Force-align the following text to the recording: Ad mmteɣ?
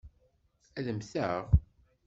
Ad 0.77 0.87
mmteɣ? 0.95 1.41